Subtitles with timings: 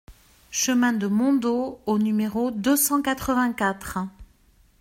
[0.49, 3.99] Chemin de Mondot au numéro deux cent quatre-vingt-quatre